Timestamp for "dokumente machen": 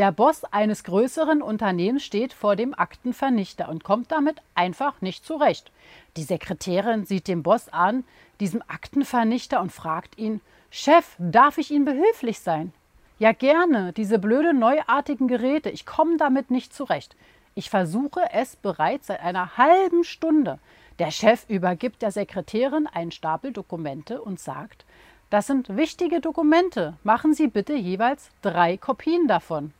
26.22-27.34